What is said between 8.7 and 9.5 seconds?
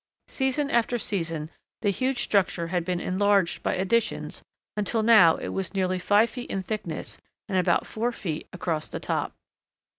the top.